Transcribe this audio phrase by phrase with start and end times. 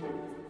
[0.00, 0.41] 大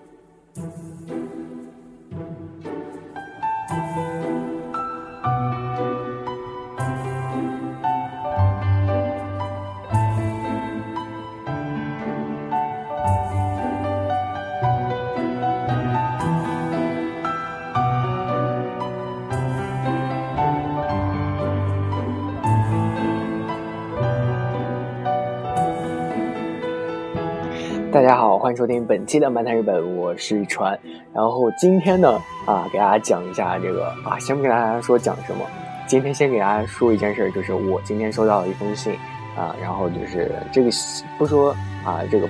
[28.55, 30.79] 收听本期的漫谈日本，我是川。
[31.15, 35.47] 然后今天呢，啊，给大家讲一下这个啊，先不跟大家说讲什么，
[35.87, 38.93] 今天先给大家说一件事，就是我今天收到了一封信
[39.35, 40.71] 啊，然后就是这个
[41.17, 42.29] 不说啊，这个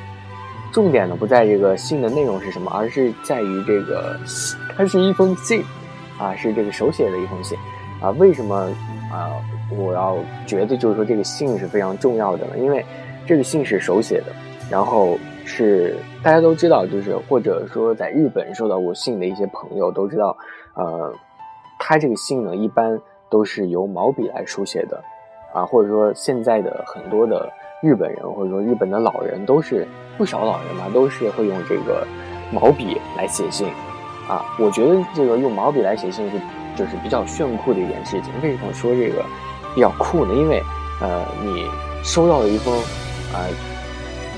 [0.73, 4.17] 重点呢不在这个信的内容是什么，而是在于这个
[4.77, 5.61] 它是一封信
[6.19, 7.59] 啊，是这个手写的一封信
[8.01, 8.11] 啊。
[8.11, 8.73] 为什么？
[9.11, 9.33] 啊？
[9.70, 12.59] 我要觉得就是说这个信是非常重要的呢？
[12.59, 12.84] 因为
[13.27, 14.27] 这个信是手写的，
[14.70, 15.19] 然后。
[15.45, 20.37] 是大家都知道，就是或者说在日本收到过信的一些朋友都知道，
[20.75, 21.12] 呃，
[21.81, 22.97] 他这个信呢一般
[23.28, 25.03] 都是由毛笔来书写的，
[25.53, 27.50] 啊，或者说现在的很多的
[27.83, 29.84] 日本人或者说日本的老人都是
[30.17, 32.06] 不少老人嘛，都是会用这个
[32.53, 33.67] 毛笔来写信，
[34.28, 36.37] 啊，我觉得这个用毛笔来写信是
[36.77, 38.33] 就是比较炫酷的一件事情。
[38.45, 39.25] 为什么说这个
[39.75, 40.33] 比较酷呢？
[40.34, 40.62] 因为
[41.00, 41.67] 呃，你
[42.05, 42.73] 收到了一封
[43.34, 43.43] 啊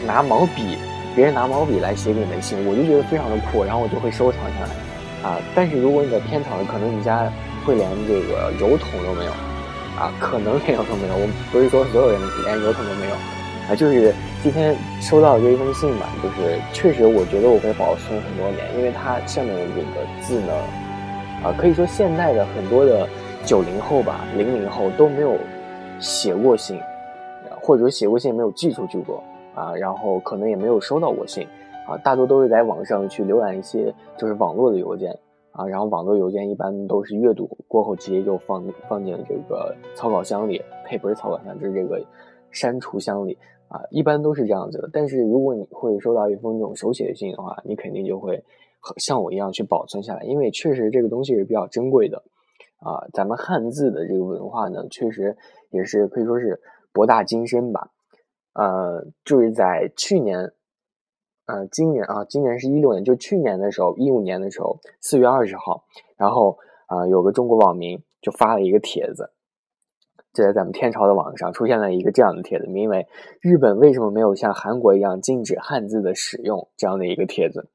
[0.06, 0.78] 拿毛笔。
[1.14, 5.38] 别人拿毛笔来写给你的信，我就觉得非常的酷，然后我就会收藏下来，啊！
[5.54, 7.30] 但是如果你在天堂，可能你家
[7.64, 9.30] 会连这个油桶都没有，
[9.96, 11.14] 啊，可能连油桶没有。
[11.14, 13.14] 我不是说所有人连油桶都没有，
[13.68, 14.12] 啊，就是
[14.42, 20.52] 今天收到这一封信吧，就是确实我觉得我会保存很多年，因为它上面的这个字呢，
[21.44, 23.08] 啊，可以说现代的很多的
[23.44, 25.38] 九零后吧、零零后都没有
[26.00, 26.80] 写过信，
[27.60, 29.22] 或者说写过信没有寄出去过。
[29.55, 31.47] 啊，然后可能也没有收到过信，
[31.86, 35.16] 啊，大多都是在网上去浏览一些就是网络的邮件，
[35.52, 42.05] 啊，然后网络邮件一般都是阅读过后直接就放放进这个草稿箱里，呸，不是草稿箱，就是这个
[42.51, 44.90] 删除箱里，啊，一般都是这样子的。
[44.92, 48.42] 但是如果你会收到一封这种手写的信的话，你肯定就会
[48.96, 52.18] 像我一样去保存下来，因为确实这个东西是比较珍贵的，
[52.80, 55.36] 啊，咱们汉字的这个文化呢，确实
[55.70, 56.61] 也是可以说是
[56.92, 57.90] 博大精深吧。
[58.54, 60.52] 呃，就是在去年，
[61.46, 65.84] 呃，今年啊，今年是一六年，就去年的时候，一五年的时候，四月二十号，
[66.16, 66.56] 然后
[66.86, 69.32] 啊，有个中国网民就发了一个帖子，
[70.32, 73.06] 就在咱们天朝的网上出现了一个这样的帖子，名为
[73.42, 77.68] “日本为什么没有像韩国一样禁止汉字的使用”这样的一个帖子。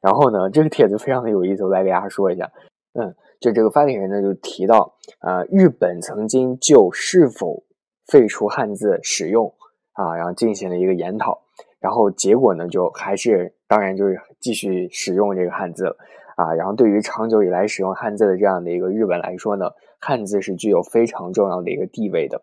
[0.00, 2.50] 然后呢，这个帖子非常的有意思，我来给大家说一下。
[2.92, 7.62] 嗯，就这个发帖人呢，就提到啊，日本曾经就是否
[8.06, 9.54] 废除汉字使用。
[9.94, 11.40] 啊，然后进行了一个研讨，
[11.80, 15.96] 然后结果呢，就还是当然就是继续使用这个汉字了
[16.36, 16.52] 啊。
[16.54, 22.42] 然后对于长久以来使用汉字的这样的一个日本来说呢，汉字是具有非常重要的一个地位的。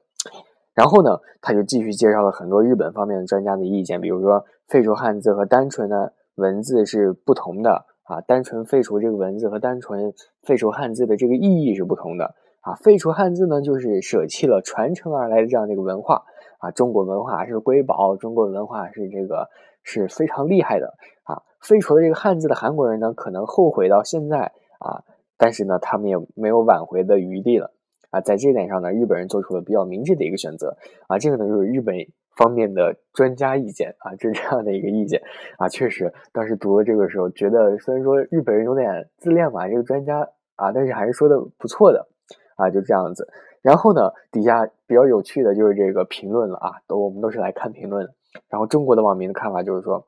[0.73, 10.13] 然后呢，他就继续介绍了很多日本方面的专家的意见，比如说废除汉字和单纯的文字是不同的啊，单纯废除这个文字和单纯
[10.43, 12.73] 废除汉字的这个意义是不同的啊。
[12.75, 16.23] 废除汉字呢，就是舍弃了传承而来的这样的一个文化。
[16.61, 19.49] 啊，中国文化是瑰宝，中国文化是这个
[19.83, 21.41] 是非常厉害的啊！
[21.59, 25.01] 废除了这个汉字的韩国人呢，可能后悔到现在啊，
[25.37, 27.73] 但是呢，他们也没有挽回的余地了
[28.11, 28.21] 啊！
[28.21, 30.77] 在这点上呢，日本人做出了比较明智的一个选择
[31.07, 31.17] 啊！
[31.17, 31.95] 这个呢，就是日本
[32.37, 35.19] 方面的专家意见啊，就是这样的一个意见
[35.57, 35.67] 啊。
[35.67, 40.19] 确实，当时读了这个时候，觉得虽然说日本人有点自恋嘛，这个专家
[40.57, 42.07] 啊，但是还是说的不错的
[42.55, 43.27] 啊，就这样子。
[43.61, 48.09] 然后呢，底下比较有趣的就是这个评论了啊，都我们都是来看评论。
[48.49, 50.07] 然后中国的网民的看法就是说，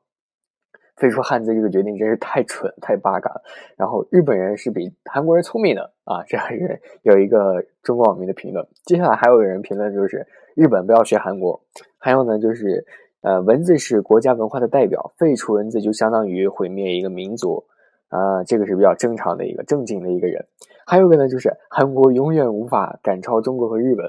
[0.96, 3.42] 废除汉字这个决定真是太蠢太 bug 了。
[3.76, 8.66] 然后日本人是比韩国人聪明的啊，这样是有一个中国网民的评论。
[8.84, 11.60] 接下来还有个人评论就是日本不要学韩国。
[11.98, 12.86] 还有呢，就是
[13.22, 17.64] 呃，文字是国家文化的代表，废除文字就相当于毁灭一个民族
[18.14, 20.46] 啊，这个是比较正常的一个正经的一个人。
[20.86, 24.06] 还有一个呢，就是韩国永远无法赶超中国和日本。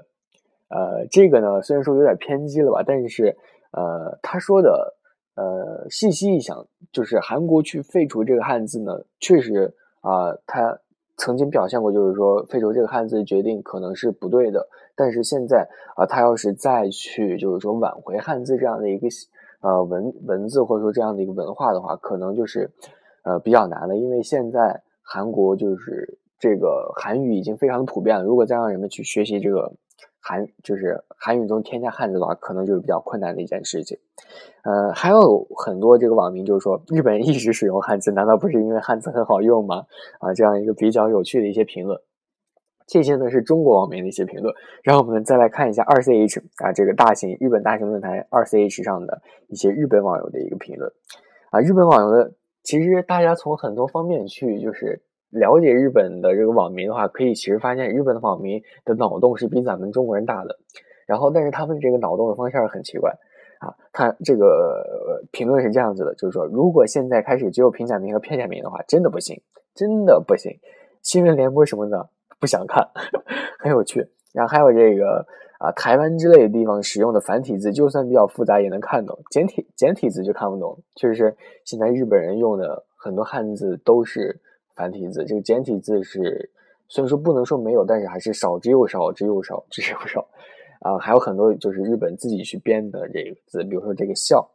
[0.69, 3.35] 呃，这个呢，虽然说有点偏激了吧，但是
[3.71, 4.95] 呃，他说的
[5.35, 10.79] 呃，细细一想，就是韩国去废除这个汉字呢，确实啊，他
[11.17, 14.67] 曾经表现过，就是说废除这个汉字决定可能是不对的。
[14.95, 19.07] 但是现在啊，他要是再去就是说挽回汉字这样的一个
[19.61, 22.69] 呃文文字或者说这样的一个文化的话，可能就是
[23.25, 26.17] 呃比较难的，因为现在韩国就是。
[26.37, 29.71] 这个韩语已经非常普遍了，如果再让人们去学习这个
[30.19, 33.97] 韩就是韩语中添加汉字的话，可能就是比较困难的一件事情。
[34.63, 39.85] 呃，还有很多这个网民就是说，日本人一直使用汉字，难道不是因为汉字很好用吗？
[40.19, 41.97] 啊，这样一个比较有趣的一些评论。
[42.85, 44.53] 这些呢是中国网民的一些评论。
[44.83, 50.91] 然后我们再来看一下二 ch 啊，这个大型日本大型论坛二 ch 上的一些日本网友的一个评论。
[51.49, 52.33] 啊，日本网友的
[52.65, 60.57] 其实大家从很多方面去就是了解日本的这个网民的话，可以其实发现日本的网民的脑洞是比咱们中国人大的。
[61.05, 63.13] 然后，但是他们这个脑洞的方向很奇怪。
[63.59, 69.41] 啊，他这个评论是这样子的，就是说，如果现在开始只有平假名和片假名的话，真的不行，
[69.73, 70.51] 真的不行。
[71.01, 72.09] 新闻联播什么的
[72.39, 72.89] 不想看，
[73.59, 74.09] 很有趣。
[74.35, 75.25] 然后还有这个
[75.57, 80.77] 啊，台湾之类的地方使用的繁体字，就算比较复杂也能看懂，简体简体字就看不懂。
[80.95, 84.37] 确实是现在日本人用的很多汉字都是
[84.75, 86.51] 繁体字，这个简体字是
[86.89, 90.27] 虽然说不能说没有，但是还是少之又少之又少之又少。
[90.81, 94.47] 啊，还有很多就是日本自己去编的这个字，比如说这个“笑”，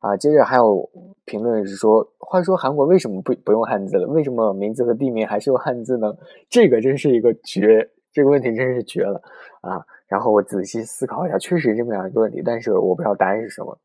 [0.00, 0.90] 啊，接着还有
[1.24, 4.08] 评论是说，话说韩国为什么不不用汉字了？
[4.08, 6.12] 为什么名字和地名还是用汉字呢？
[6.48, 9.22] 这个真是一个绝，这个问题真是绝了
[9.60, 9.84] 啊！
[10.08, 13.78] 然后我仔细思考一下，确实这么样一个问题，但是我不知道答案是什么。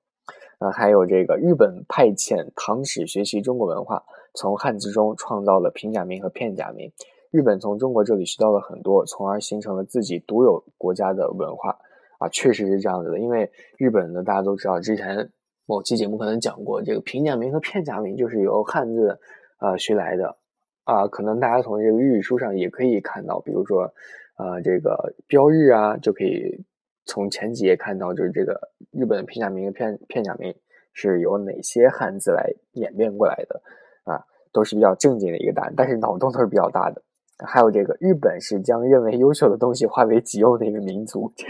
[0.57, 6.91] 啊，还有这个日本派遣唐使学习中国文化，从汉字中创造了平假名和片假名。
[7.29, 11.77] 日本从中国这里学到了很多，从而形成了自己独有国家的文化
[12.19, 13.19] 啊，确实是这样子的。
[13.19, 15.29] 因为日本呢，大家都知道，之前
[15.67, 19.19] 某期节目可能讲过，这个平假名和片假名就是由汉字
[19.59, 20.37] 呃学来的
[20.85, 21.05] 啊。
[21.07, 23.93] 可能大家从这个日语书上也可以看到，比如说
[24.37, 26.63] 呃这个标日啊，就可以
[27.05, 28.59] 从前几页看到，就是这个
[28.91, 30.55] 日本的片假名和片片假名
[30.93, 33.61] 是由哪些汉字来演变过来的
[34.05, 34.23] 啊，
[34.53, 37.01] 都是比较正经的一个答案，但是脑洞都是比较大的。
[37.45, 41.45] 还有这个，日本是将认为优秀的东西化为己用的一个民族，这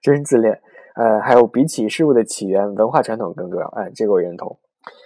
[0.00, 0.58] 真自恋。
[0.94, 3.68] 呃，还有比起事物的起源，文化传统更重要。
[3.76, 4.58] 哎，这个我认同。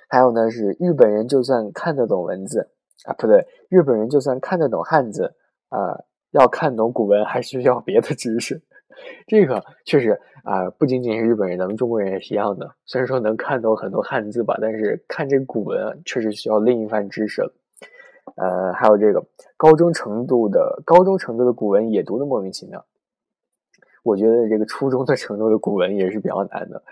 [0.08, 2.70] 还有呢，是日本人就算看得懂文字
[3.04, 5.34] 啊，不对，日本人就算看得懂汉字
[5.69, 5.99] 啊，
[6.31, 8.60] 要看懂古文还需要别的知识。
[9.26, 12.70] 这个确实啊，不仅仅是日本人，咱们中国人也是一样的。
[12.84, 17.43] 虽然说能看懂很多汉字吧，但是看这古文确实需要另一番知识。
[18.37, 19.25] 呃，还有这个
[19.56, 22.84] 高中程度的高中程度的古文也读的莫名其妙。
[24.04, 26.82] 我觉得这个初中的程度的古文也是比较难的。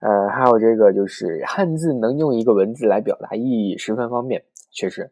[0.00, 4.42] 呃，还有这个就是汉字能用一个文字来表达意义，十分方便。
[4.72, 5.10] 确实，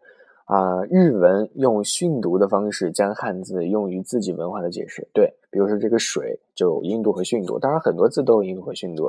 [0.48, 5.06] 啊，日文用训读的方式将汉字用于自己文化的解释。
[5.12, 9.04] 对，比如说这个水就音读和训读，当然很多字都有音读和训读。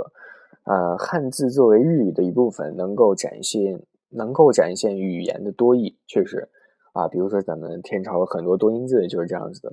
[0.65, 3.81] 呃，汉字作为日语的一部分，能够展现。
[4.11, 6.49] 能够展现语言的多义，确实
[6.93, 9.71] 啊，比如说咱们天朝很多多音字就是这样子的。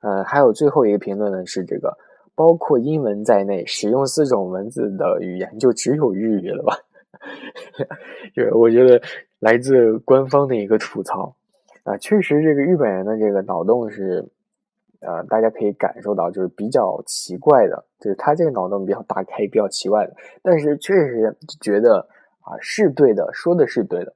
[0.00, 1.94] 呃，还有最后一个评论呢，是这个
[2.34, 6.78] 包括英文在内使用四种文字的语言就只有日语了吧？
[8.34, 8.98] 就是我觉得
[9.38, 11.36] 来自官方的一个吐槽
[11.84, 14.28] 啊，确实这个日本人的这个脑洞是
[15.00, 22.08] 呃，大家可以感受到就是比较奇怪的，就是他这个脑洞比较大开，比较奇怪的，但是确实觉得。
[22.40, 24.14] 啊，是对的，说的是对的，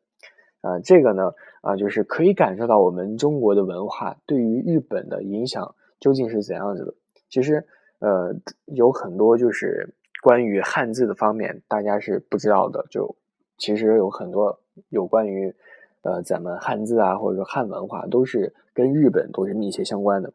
[0.62, 6.94] 啊，这个呢，啊，就是可以感受到我们中国的文化对于日本的影响究竟是怎样子的。
[7.28, 7.62] 其实，
[7.98, 8.34] 呃，
[8.64, 12.86] 有很多就是关于汉字的方面，大家是不知道的。
[12.88, 13.14] 就
[13.58, 15.54] 其实有很多有关于，
[16.02, 20.32] 呃，咱们汉字啊，或者说汉文化，都是跟日本都是密切相关的。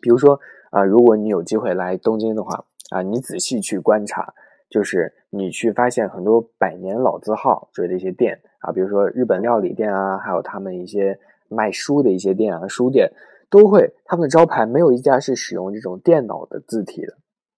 [0.00, 4.34] 比如说，啊，如果你有机会来东京的话，啊，你仔细去观察。
[4.70, 11.16] 就是你去发现很多百年老字号之类的一些店啊，比如说日本料理店啊，还有他们一些
[11.48, 13.08] 卖书的一些店啊，书店
[13.48, 17.14] 都会他们的招牌没有一家是使用这种电脑的字体的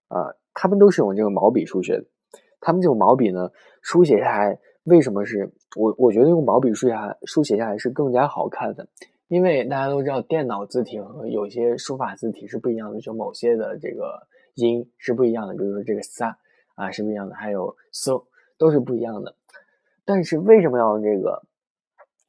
[0.09, 2.05] 啊，他们都是用这个毛笔书写的。
[2.61, 3.51] 他们这种毛笔呢，
[3.81, 6.95] 书写下来为什么是我我觉得用毛笔书写
[7.27, 8.89] 书写下来是更加好看的，
[9.29, 16.37] 因为大家都知道电脑字体和有些书法字体是不一样的，就某些的这个音是不一样的，比如说这个撒。
[16.75, 18.25] 啊，是不一样的，还有 so
[18.59, 19.35] 都是不一样的。
[20.05, 21.43] 但是为什么要用这个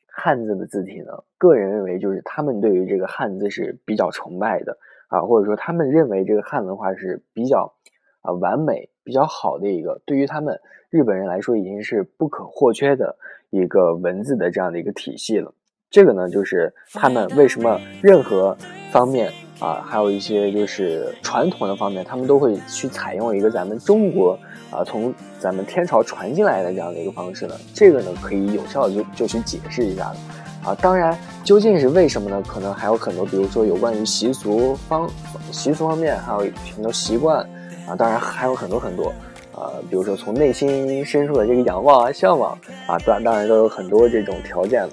[0.08, 1.22] 汉字的字体呢？
[1.38, 4.78] 个人认为，就是他们对于这个汉字是比较崇拜的
[5.10, 7.74] 啊，或者说他们认为这个汉文化是比较
[8.22, 10.60] 啊完美、比较好的一个，对于他们
[10.90, 13.16] 日本人来说已经是不可或缺的
[13.52, 15.54] 一个文字的这样的一个体系了。
[15.90, 18.58] 这个呢，就是他们为什么任何
[18.92, 19.32] 方面。
[19.60, 24.38] 啊，还有一些就是传统的方面，他们都会去采用一个咱们中国
[24.70, 27.56] 啊，从咱们天朝传进来的这样的一个方式呢。
[27.74, 30.16] 这个呢，可以有效的就就去解释一下了。
[30.64, 30.76] 啊。
[30.80, 32.40] 当然，究竟是为什么呢？
[32.48, 35.10] 可能还有很多，比如说有关于习俗方
[35.52, 36.40] 习俗方面，还有
[36.76, 37.44] 很多习惯
[37.88, 37.96] 啊。
[37.96, 39.14] 当然还有很多很多，
[39.56, 42.52] 呃，比如说从内心深处的这个仰望啊、向往
[42.88, 44.84] 啊，当当然都有很多这种条件，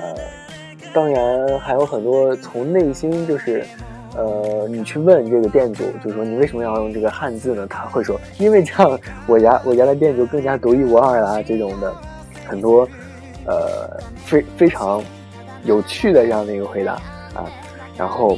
[0.00, 0.14] 呃，
[0.92, 3.64] 当然还有很多从内心就是。
[4.16, 7.64] 呃，你去问这个店主，就是说你为什么要用这个汉字呢？
[7.68, 11.40] 他会说，因为这样我家我家的店就更加独一无二啦。
[11.40, 11.94] 这种的
[12.44, 12.86] 很多，
[13.46, 15.00] 呃，非非常
[15.62, 16.94] 有趣的这样的一个回答
[17.34, 17.46] 啊。
[17.96, 18.36] 然后，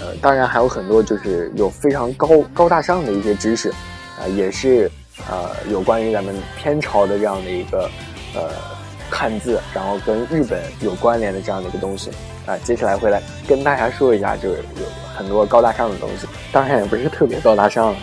[0.00, 3.70] 呃，当然还有很多就是有非常高高大上的一些知识
[4.18, 4.90] 啊，也是
[5.28, 7.90] 呃有关于咱们天朝的这样的一个
[8.34, 8.50] 呃
[9.10, 12.10] 汉字，然后跟日本有关联的这样的一个东西。
[12.46, 17.98] 啊，接下来会来跟大家说一下，就是有很多高大上的东西，当然也不是特别高大上了。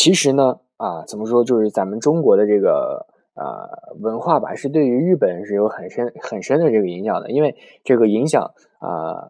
[0.00, 3.04] 其实呢，啊，怎么说，就是咱们中国的这个
[3.34, 3.44] 呃
[4.00, 7.30] 文化吧，是对于日本是有很深很深的这个影响的。
[7.30, 7.54] 因为
[7.84, 8.42] 这个影响
[8.78, 9.28] 啊，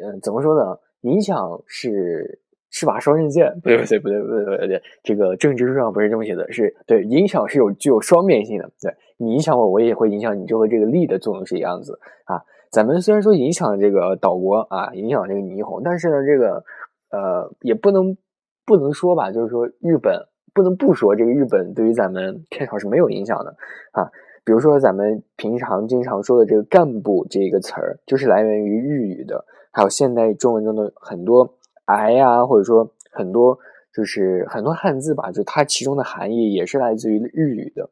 [0.00, 0.78] 嗯，怎么说呢？
[1.00, 8.70] 影响是是把双刃剑，不对不对不对不对不对，这个政治书上不是这么写的，是对影响是有具有双面性的。
[8.80, 12.38] 对你影响我，我也会影响你，就和这个力的作用是一样子啊。
[12.70, 16.62] 咱们虽然说影响这个岛国啊，影响这个霓虹，但是呢，这个
[17.10, 18.16] 呃也不能。
[18.64, 23.56] 不能说吧，就是说日本不能不说这个日本对于咱们片场是没有影响的
[23.92, 24.10] 啊。
[24.44, 29.44] 比如说咱们平常经常说的这个“干部”这个词儿，就是来源于日语的。
[29.70, 33.58] 还有现代中文中的很多“癌”呀，或者说很多
[33.94, 37.90] 就是很多汉字吧，就它其中的含义也是来自于日语的。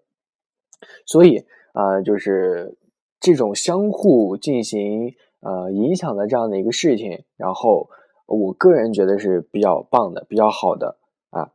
[1.06, 1.44] 所以
[1.74, 2.76] 啊，就是
[3.20, 7.88] 这种相互进行呃影响的这样的一个事情，然后。
[8.28, 10.96] 我个人觉得是比较棒的，比较好的
[11.30, 11.48] 啊，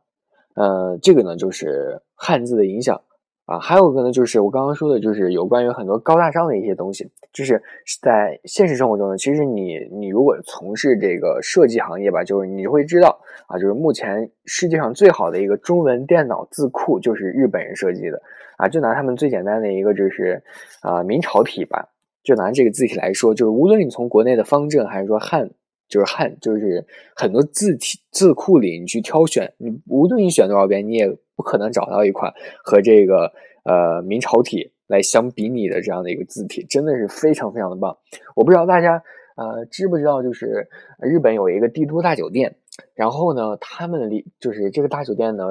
[0.56, 3.00] 呃，这个呢就是汉字的影响
[3.46, 7.62] 啊，还有一个呢就是我刚刚说的，就是有关于很多高大上的一些东西，就是
[8.02, 18.20] 在现实生活中呢，其实你你如果从事这个设计行业吧，就是你会知道啊，就是目前世界上最好的一个中文电脑字库就是日本人设计的
[18.56, 20.42] 啊，就拿他们最简单的一个就是
[20.80, 21.88] 啊明朝体吧，
[22.24, 25.48] 就拿这个字体来说，就是无论你从国内的方正还是说汉。
[25.94, 26.84] 就是汉，就是
[27.14, 32.32] 很多字体字库里，你去挑选，你无论你选多少遍，你也不可能找到一款
[32.64, 33.32] 和这个
[33.62, 37.96] 呃明朝体来相比拟的这样的一个字体，真的是非常非常的棒。
[38.34, 39.00] 我不知道大家
[39.36, 40.66] 呃知不知道，就是
[40.98, 42.56] 日本有一个帝都大酒店，
[42.96, 45.44] 然后呢，他们里就是这个大酒店呢。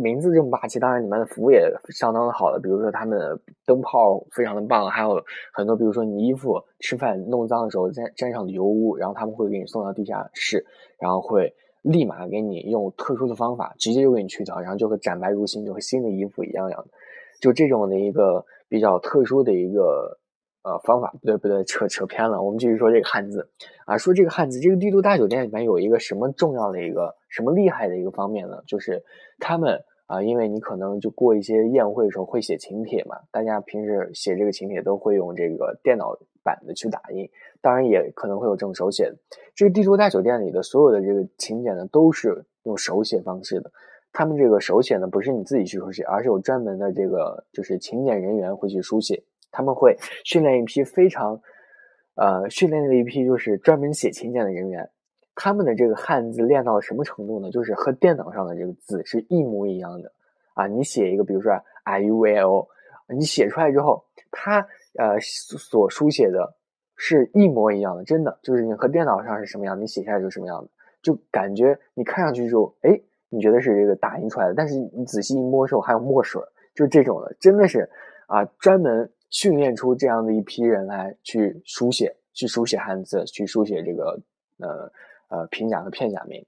[0.00, 5.20] 名字这么霸气，当然里面的服务也相当的好的，比如说他们的灯泡非常的棒，还有
[5.52, 10.64] 很多，比如说你衣服吃饭弄脏的时候沾沾上的油污，然后他们会给你送到地下室，
[11.00, 11.52] 然后会
[11.82, 16.88] 立马给你用特殊的方法直接就给你去掉，然后就会展白如新，就和新的衣服一样样的，
[17.40, 20.18] 就这种的一个比较特殊的一个。
[20.64, 22.42] 呃，方法不对不对，扯扯偏了。
[22.42, 23.48] 我们继续说这个汉字
[23.86, 28.60] 啊，说这个汉字，这个帝都大酒店里面有一个什么重要的一个什么厉害的一个方面呢？
[28.66, 29.02] 就是
[29.38, 37.28] 他们啊，因为你可能就过一些宴会的时候会写请帖嘛，大家平时写这个请帖都会用这个电脑版的去打印，
[37.60, 39.14] 当然也可能会有这种手写的。
[39.54, 43.70] 这个帝都大酒店里的所有的这个请柬呢，都是用手写方式的。
[44.10, 49.22] 他们这个手写呢，不是你自己去书写，而是有专门的这个就是请柬人员会去书写。
[49.50, 51.38] 他们会训练一批非常，
[52.14, 54.88] 呃，训练的一批就是专门写请柬的人员。
[55.40, 57.48] 他们的这个汉字练到什么程度呢？
[57.52, 60.10] 就是和电脑上的这个字是一模一样的
[60.54, 60.66] 啊！
[60.66, 61.52] 你写一个，比如说
[61.84, 62.66] i u v o，
[63.06, 64.66] 你写出来之后，他
[64.98, 66.52] 呃所书写的
[66.96, 70.68] 是一模一样的，真的就是你和电脑上是什么样，你写下来就是什么样的，
[71.00, 73.00] 就感觉你看上去就哎。
[73.30, 76.40] 你觉得是这个打印出来的，但是你仔细一摸时候还有墨水，
[76.74, 77.86] 就这种的，真的是
[78.26, 84.18] 啊，专门训练出这样的一批人来去书写，去书写汉字，去书写这个
[84.60, 84.90] 呃
[85.28, 86.44] 呃平假和片假名。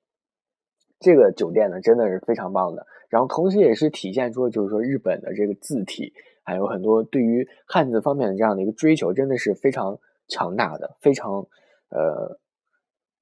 [0.99, 2.87] 这个酒店呢，真的是非常棒的。
[3.09, 11.47] 然后同时也是体现出，就是说日本的这个字体，还有很多对于汉字方面的这样的一个追求，真的是非常强大的，非常
[11.89, 12.39] 呃，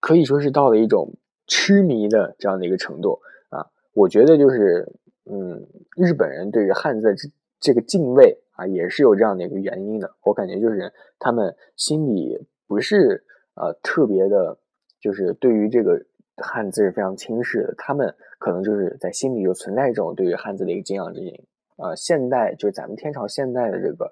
[0.00, 1.14] 可以说是到了一种
[1.46, 3.64] 痴迷的这样的一个程度啊。
[3.94, 4.92] 我觉得就是，
[5.24, 7.28] 嗯，日本人对于汉字这
[7.60, 10.12] 这个敬畏啊，也是有这样的一个原因的。
[10.22, 13.24] 我感觉就是他们心里不是
[13.54, 14.58] 呃特别的，
[15.00, 16.05] 就是对于这个
[16.37, 17.75] 汉字是非常轻视的。
[17.78, 21.47] 他们可能就是在心里就存在一种对于汉字的一个敬仰之情。
[21.76, 24.11] 呃，现代就是咱们天朝现代的这个，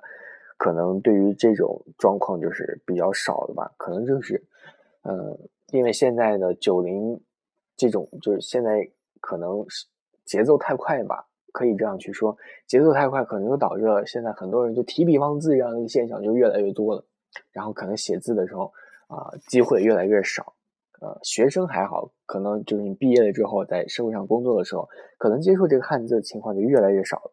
[0.56, 3.72] 可能对于这种状况就是比较少的吧。
[3.76, 4.42] 可能就是，
[5.02, 5.38] 嗯，
[5.70, 7.20] 因为现在的九零
[7.76, 8.88] 这种就是现在。
[9.18, 9.86] 可能是
[10.24, 12.36] 节奏太快吧，可以这样去说，
[12.68, 17.04] 节奏太快，可能就导致了现在很多人就提笔忘字这样的一个现象就越来越多了，
[17.50, 18.72] 然后可能写字的时候
[19.08, 20.54] 啊，机会越来越少。
[21.00, 24.88] 呃，学生还好，可能就是你毕业了之后，在社会上工作的时候，
[25.18, 27.32] 可能接触这个汉字的情况就越来越少了。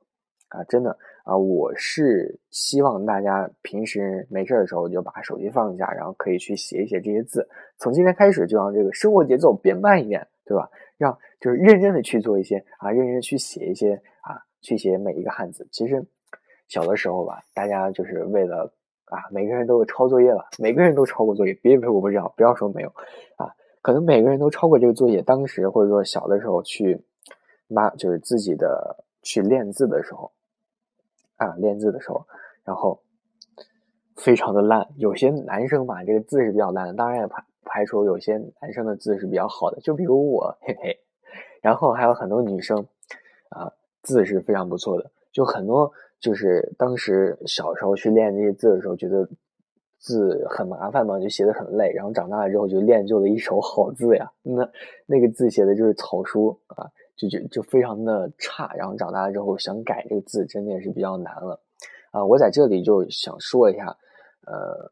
[0.49, 7.47] 啊，真的啊，我是希望大家平时没事的时候就把手机放下，然后可以去写一写这些字。
[7.79, 10.69] 从今天开始，就让这个生活节奏变慢一点，对吧？
[10.97, 15.67] 让就是认真的去做一些啊，认真的去写一些啊，去写每一个汉字。
[15.71, 16.05] 其实
[16.67, 18.71] 小的时候吧，大家就是为了
[19.13, 21.53] 啊，每个人都有抄作业了，每个人都抄过作业。
[21.61, 22.89] 别以为我不知道，不要说没有
[23.37, 25.21] 啊，可能每个人都抄过这个作业。
[25.21, 27.03] 当时或者说小的时候去
[27.67, 30.31] 妈就是自己的去练字的时候
[31.37, 32.25] 啊，练字的时候，
[32.63, 32.99] 然后
[34.15, 34.87] 非常的烂。
[34.97, 37.43] 有些男生吧，这个字是比较烂的，当然也排。
[37.65, 40.99] 排除有些男生的字是比较好的，就比如我，嘿嘿。
[41.61, 42.85] 然后还有很多女生，
[43.49, 43.71] 啊，
[44.03, 45.09] 字是非常不错的。
[45.31, 45.91] 就很多
[46.23, 49.27] 就是当时小时候去练这些字的时候，觉得
[49.99, 51.91] 字很麻烦嘛，就写的很累。
[51.91, 54.31] 然后长大了之后就练就了一手好字呀。
[54.41, 54.67] 那
[55.05, 58.73] 那个字写的就是草书啊，就就就非常的差。
[58.75, 61.59] 然后长大了之后想改这个字，真的也是比较难了。
[62.11, 63.85] 啊，我在这里就想说一下，
[64.47, 64.91] 呃。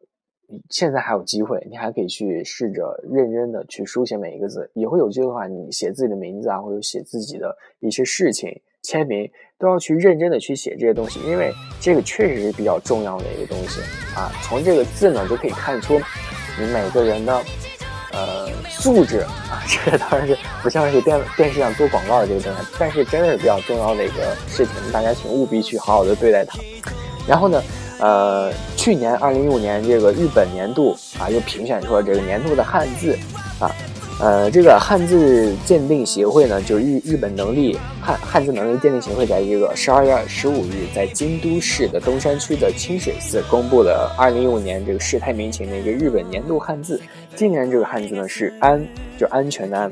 [0.70, 4.70] 现在还有机会，你还可以去试着认真的去书写每一个字。
[4.74, 8.50] 以后有机会的话，你写自己的名字啊，或者写自己的一些事情、
[8.84, 13.82] 签名，都要去认真的去写这些东西，因为这个确实是比较重要的一个东西
[14.16, 14.32] 啊。
[14.44, 16.00] 从这个字呢，就可以看出
[16.60, 17.42] 你每个人的
[18.12, 19.64] 呃素质啊。
[19.86, 26.60] 这个当然是不像是电电视上做广告的这个东西，但是真的是比较重要的一个事情，大家请务必去好好的对待它。
[27.28, 27.62] 然后呢？
[28.04, 33.16] 呃，去年二零一五年这个日本年度啊，又评选出了这个年度的汉字
[33.60, 33.70] 啊，
[34.22, 47.02] 呃，这个汉字鉴定协会呢，就日日本能力汉汉字能力鉴定协会，在这个十二月十五日，在京都市的东山区的清水寺公布了二零一五年这个世态民情的一个日本年度汉字。
[47.36, 48.86] 今年这个汉字呢是安，
[49.18, 49.92] 就安全的安。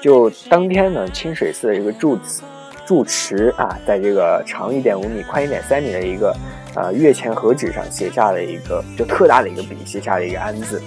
[0.00, 2.42] 就当天呢，清水寺的这个住子。
[2.86, 6.34] 住持啊，在这个长一点五米、宽一点三米的一个
[6.74, 10.80] 呃月前和纸上写下了一个就特大的一个笔，写下了一个“安”字。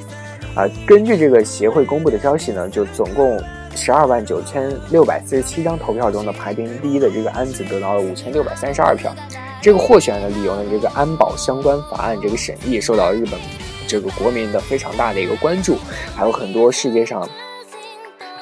[0.55, 3.41] 啊，根据这个协会公布的消息呢，就总共
[3.75, 9.15] 十二万九千六百四十七张投票中的排名第一的这个“安”子得到了五千六百三十二票。
[9.61, 13.39] 这个获选的理由呢，这个安保相关法案这个审议受到日本
[13.87, 15.77] 这个国民的非常大的一个关注，
[16.15, 17.27] 还有很多世界上。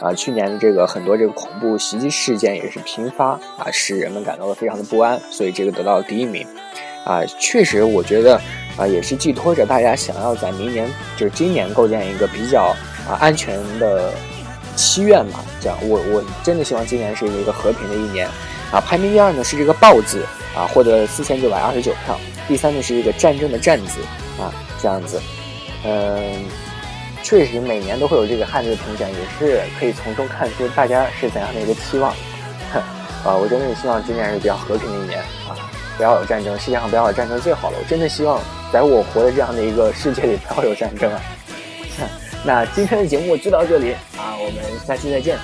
[0.01, 6.47] 啊，去年的这个很多这个恐怖袭击事件也是频发啊，使人们感到了非常的不安，所以这个得到了第一名。
[7.05, 8.39] 啊，确实，我觉得
[8.79, 12.75] 啊，也是寄托着大家想要在明年，就是今年构建一个比较
[13.07, 14.13] 啊安全的
[14.75, 15.43] 祈愿吧。
[15.59, 18.27] 这样，我我真的希望今年是一个和平的一年。
[18.71, 20.23] 啊，排名第二呢是这个“豹”字
[20.55, 22.17] 啊，获得四千九百二十九票。
[22.47, 23.99] 第三呢是一个战争的“战”字
[24.39, 25.21] 啊，这样子，
[25.83, 26.45] 嗯。
[27.21, 32.11] 确实，每年都会有这个汉字评选，也是可以从中看出大家是怎样的一个期望。
[33.25, 35.53] 啊，我真的是希望今年是比较和平的一年啊，
[35.99, 37.77] 不要有战争，世界上不要有战争最好了。
[37.77, 41.19] 我真的希望在我活的这样的一个世界里不要有战争啊。
[42.45, 45.37] 那今天的节目就到这里啊，我们下期再见。